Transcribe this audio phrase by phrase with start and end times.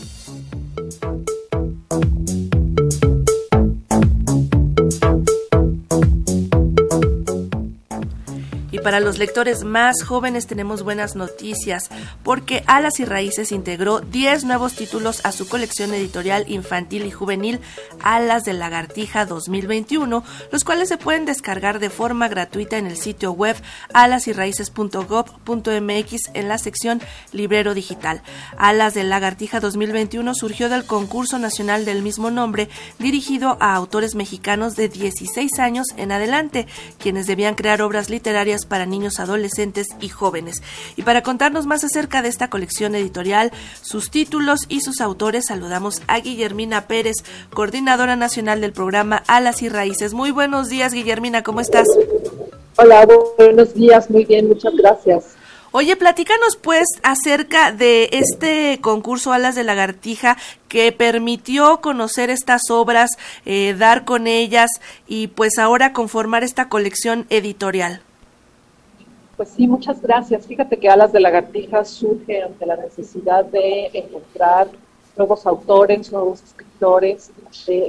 [0.00, 0.51] Thank you.
[8.82, 11.88] Para los lectores más jóvenes tenemos buenas noticias,
[12.22, 17.60] porque Alas y Raíces integró 10 nuevos títulos a su colección editorial infantil y juvenil
[18.02, 23.32] Alas de Lagartija 2021, los cuales se pueden descargar de forma gratuita en el sitio
[23.32, 23.56] web
[23.94, 27.00] alasyraíces.gov.mx en la sección
[27.32, 28.22] Librero Digital.
[28.56, 32.68] Alas de Lagartija 2021 surgió del concurso nacional del mismo nombre,
[32.98, 36.66] dirigido a autores mexicanos de 16 años en adelante,
[36.98, 40.62] quienes debían crear obras literarias para niños, adolescentes y jóvenes.
[40.96, 46.00] Y para contarnos más acerca de esta colección editorial, sus títulos y sus autores, saludamos
[46.06, 47.16] a Guillermina Pérez,
[47.52, 50.14] coordinadora nacional del programa Alas y Raíces.
[50.14, 51.86] Muy buenos días, Guillermina, ¿cómo estás?
[52.76, 55.36] Hola, buenos días, muy bien, muchas gracias.
[55.72, 63.10] Oye, platícanos pues acerca de este concurso Alas de Lagartija que permitió conocer estas obras,
[63.44, 64.70] eh, dar con ellas
[65.06, 68.00] y pues ahora conformar esta colección editorial.
[69.42, 70.46] Pues sí, muchas gracias.
[70.46, 74.68] Fíjate que Alas de Lagartija surge ante la necesidad de encontrar
[75.16, 77.32] nuevos autores, nuevos escritores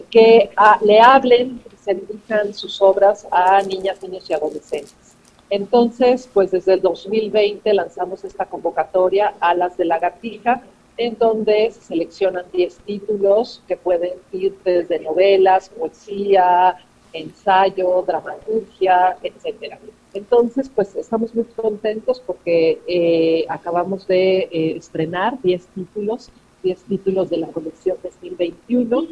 [0.09, 0.49] que
[0.81, 5.15] le hablen, se dirijan sus obras a niñas, niños y adolescentes.
[5.51, 10.63] Entonces, pues desde el 2020 lanzamos esta convocatoria Alas de Lagartija,
[10.97, 16.77] en donde se seleccionan 10 títulos que pueden ir desde novelas, poesía,
[17.13, 19.77] ensayo, dramaturgia, etcétera.
[20.13, 26.29] Entonces, pues estamos muy contentos porque eh, acabamos de eh, estrenar 10 títulos,
[26.61, 29.07] 10 títulos de la colección 2021.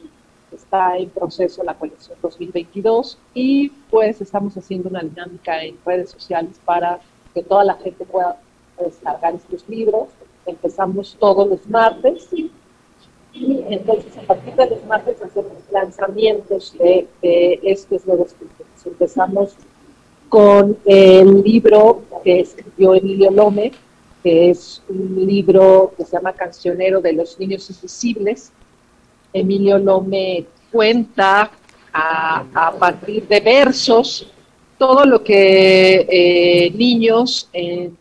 [0.52, 6.60] Está en proceso la colección 2022 y pues estamos haciendo una dinámica en redes sociales
[6.66, 7.00] para
[7.34, 8.40] que toda la gente pueda
[8.80, 10.10] descargar estos libros.
[10.46, 12.52] Empezamos todos los martes y
[13.34, 18.86] entonces a partir de los martes hacemos lanzamientos de, de estos nuevos títulos.
[18.86, 19.56] Empezamos
[20.32, 23.74] con el libro que escribió Emilio Lome,
[24.24, 28.54] que es un libro que se llama Cancionero de los Niños Invisibles.
[29.34, 31.52] Emilio Lome cuenta
[31.92, 34.26] a, partir de versos
[34.78, 37.98] todo lo que eh, niños en,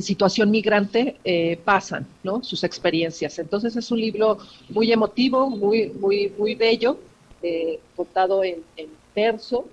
[0.00, 2.42] situación migrante eh, pasan, ¿no?
[2.42, 3.38] sus experiencias.
[3.38, 4.38] Entonces es un libro
[4.70, 6.96] muy emotivo, muy, muy, muy bello,
[7.42, 9.66] eh, contado en, en verso,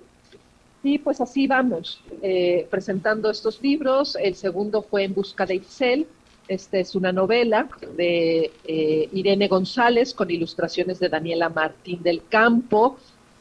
[0.82, 4.16] y pues así vamos, eh, presentando estos libros.
[4.16, 6.06] El segundo fue En Busca de Itzel.
[6.48, 12.96] Esta es una novela de eh, Irene González con ilustraciones de Daniela Martín del Campo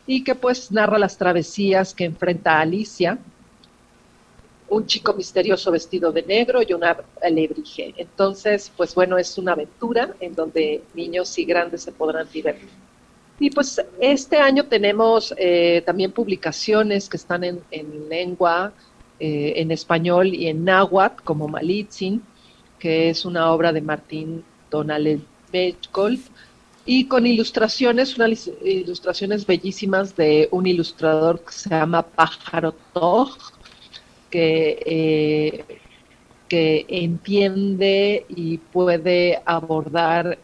[0.06, 3.18] y que pues narra las travesías que enfrenta Alicia,
[4.70, 7.94] un chico misterioso vestido de negro y una alebrije.
[7.98, 12.70] Entonces, pues bueno, es una aventura en donde niños y grandes se podrán divertir.
[13.42, 17.60] Y pues este año tenemos eh, también publicaciones que están en,
[18.08, 18.72] lengua,
[19.20, 22.22] eh, en español y en náhuatl, como Malitzin,
[22.78, 26.20] que es una obra de Martín Donald Mechkold,
[26.86, 33.36] y con ilustraciones, unas ilustraciones bellísimas de un ilustrador que se llama Pájaro Toj,
[34.30, 35.80] que, eh,
[36.48, 40.38] que entiende y puede abordar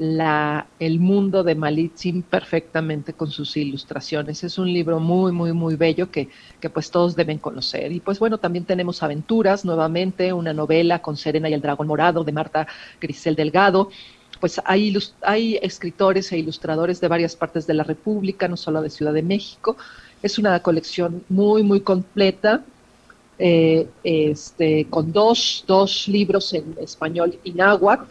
[0.00, 4.42] la, el mundo de Malitzin perfectamente con sus ilustraciones.
[4.42, 7.92] Es un libro muy, muy, muy bello que, que, pues todos deben conocer.
[7.92, 12.24] Y pues bueno, también tenemos Aventuras, nuevamente, una novela con Serena y el Dragón Morado
[12.24, 12.66] de Marta
[12.98, 13.90] Grisel Delgado.
[14.40, 18.88] Pues hay, hay escritores e ilustradores de varias partes de la República, no solo de
[18.88, 19.76] Ciudad de México.
[20.22, 22.64] Es una colección muy, muy completa.
[23.42, 28.04] Eh, este, con dos, dos libros en español y náhuatl,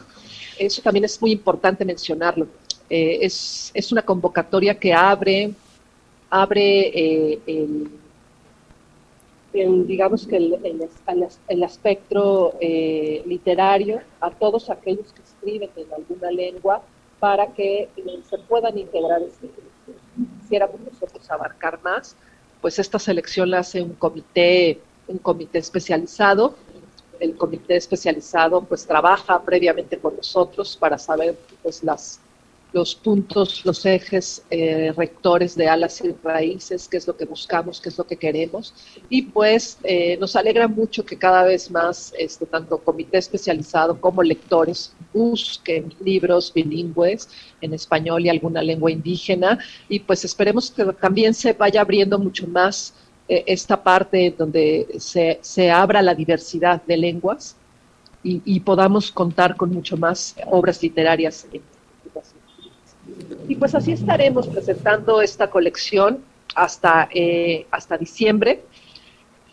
[0.59, 2.47] eso también es muy importante mencionarlo.
[2.89, 5.53] Eh, es, una convocatoria que abre,
[6.29, 7.39] abre eh,
[9.53, 10.59] el, digamos que el,
[11.47, 16.81] el, aspecto eh, literario a todos aquellos que escriben en alguna lengua
[17.19, 17.89] para que
[18.29, 19.49] se puedan integrar este
[20.41, 22.15] Quisiéramos nosotros abarcar más,
[22.61, 26.55] pues esta selección la hace un comité, un comité especializado
[27.19, 32.19] el comité especializado pues trabaja previamente con nosotros para saber pues las
[32.71, 37.81] los puntos, los ejes eh, rectores de alas y raíces, qué es lo que buscamos,
[37.81, 38.73] qué es lo que queremos.
[39.09, 44.21] Y pues eh, nos alegra mucho que cada vez más, este, tanto comité especializado como
[44.21, 47.29] lectores, busquen libros bilingües
[47.61, 49.57] en español y alguna lengua indígena.
[49.87, 52.93] Y pues esperemos que también se vaya abriendo mucho más
[53.29, 57.55] esta parte donde se, se, abra la diversidad de lenguas
[58.23, 61.47] y, podamos contar con mucho más obras literarias.
[63.47, 66.23] Y pues así estaremos presentando esta colección
[66.55, 68.63] hasta, eh, hasta diciembre.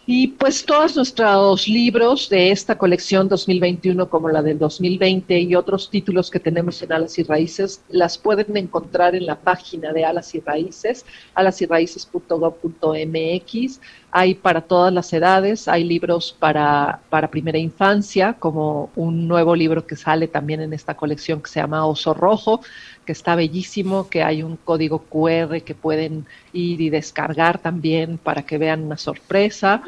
[0.08, 5.90] Y pues todos nuestros libros de esta colección 2021, como la del 2020 y otros
[5.90, 10.32] títulos que tenemos en Alas y Raíces, las pueden encontrar en la página de Alas
[10.36, 11.04] y Raíces,
[11.34, 13.80] alasyraíces.gov.mx.
[14.18, 19.86] Hay para todas las edades, hay libros para, para primera infancia, como un nuevo libro
[19.86, 22.62] que sale también en esta colección que se llama Oso Rojo,
[23.04, 26.24] que está bellísimo, que hay un código QR que pueden
[26.54, 29.82] ir y descargar también para que vean una sorpresa.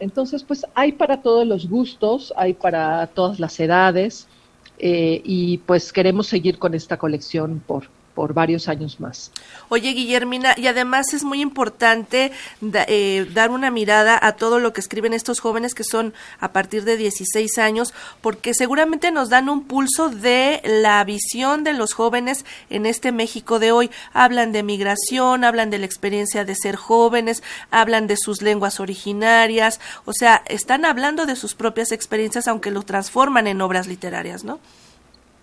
[0.00, 4.26] Entonces, pues hay para todos los gustos, hay para todas las edades
[4.80, 7.84] eh, y pues queremos seguir con esta colección por,
[8.18, 9.30] por varios años más.
[9.68, 14.80] Oye, Guillermina, y además es muy importante eh, dar una mirada a todo lo que
[14.80, 19.62] escriben estos jóvenes que son a partir de 16 años, porque seguramente nos dan un
[19.62, 23.88] pulso de la visión de los jóvenes en este México de hoy.
[24.12, 29.78] Hablan de migración, hablan de la experiencia de ser jóvenes, hablan de sus lenguas originarias,
[30.06, 34.58] o sea, están hablando de sus propias experiencias, aunque lo transforman en obras literarias, ¿no?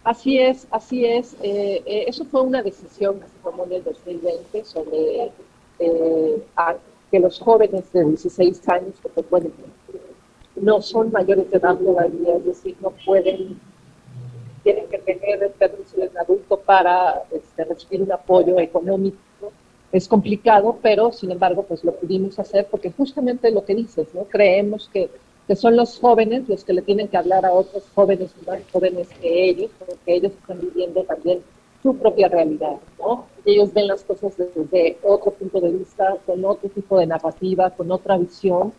[0.06, 1.34] Así es, así es.
[1.42, 5.32] Eh, eh, eso fue una decisión que se tomó en el 2020 sobre
[5.80, 6.44] eh,
[7.10, 9.52] que los jóvenes de 16 años, que pueden,
[10.58, 13.60] no son mayores de edad todavía, es decir, no pueden,
[14.64, 19.18] tienen que tener el permiso del adulto para este, recibir un apoyo económico.
[19.92, 24.26] Es complicado, pero sin embargo, pues lo pudimos hacer porque justamente lo que dices, ¿no?
[24.26, 25.10] Creemos que
[25.48, 29.08] que son los jóvenes los que le tienen que hablar a otros jóvenes más jóvenes
[29.22, 31.42] que ellos, porque ellos están viviendo también
[31.84, 33.26] su propia realidad, ¿no?
[33.46, 37.92] Ellos ven las cosas desde otro punto de vista, con otro tipo de narrativa, con
[37.92, 38.74] otra visión.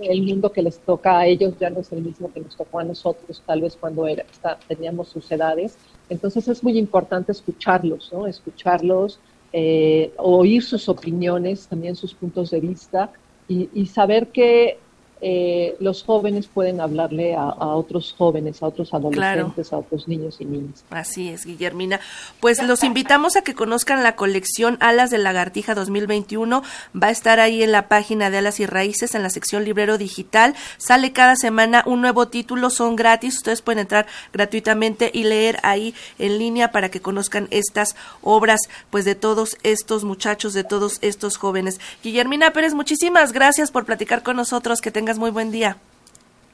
[0.00, 2.78] El mundo que les toca a ellos ya no es el mismo que nos tocó
[2.78, 4.24] a nosotros, tal vez cuando era,
[4.66, 5.76] teníamos sus edades.
[6.08, 8.26] Entonces es muy importante escucharlos, ¿no?
[8.26, 9.20] Escucharlos,
[9.52, 13.12] eh, oír sus opiniones, también sus puntos de vista
[13.48, 14.78] y, y saber que
[15.22, 20.44] eh, los jóvenes pueden hablarle a, otros jóvenes, a otros adolescentes, a otros niños y
[20.44, 20.84] niñas.
[20.90, 22.00] Así es, Guillermina.
[22.40, 26.62] Pues los invitamos a que conozcan la colección Alas de Lagartija 2021.
[27.02, 29.96] Va a estar ahí en la página de Alas y Raíces, en la sección librero
[29.96, 30.54] digital.
[30.76, 33.36] Sale cada semana un nuevo título, son gratis.
[33.36, 38.60] Ustedes pueden entrar gratuitamente y leer ahí en línea para que conozcan estas obras,
[38.90, 41.80] pues de todos estos muchachos, de todos estos jóvenes.
[42.02, 44.80] Guillermina Pérez, muchísimas gracias por platicar con nosotros.
[44.82, 45.76] Que tengas muy buen día.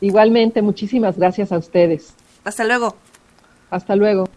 [0.03, 2.13] Igualmente, muchísimas gracias a ustedes.
[2.45, 2.97] Hasta luego.
[3.71, 4.29] Hasta luego.